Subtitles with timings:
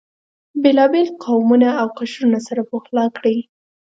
[0.63, 3.37] بېلابېل قومونه او قشرونه سره پخلا کړي.